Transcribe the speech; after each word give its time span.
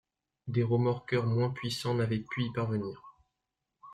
Des 0.47 0.63
remorqueurs 0.63 1.27
moins 1.27 1.51
puissants 1.51 1.93
n'avaient 1.93 2.25
pu 2.27 2.41
y 2.45 2.51
parvenir. 2.51 3.03